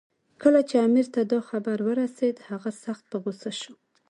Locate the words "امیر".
0.87-1.07